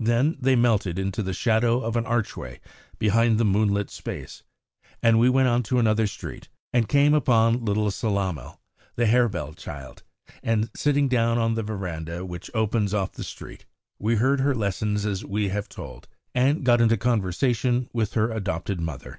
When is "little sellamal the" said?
7.62-9.04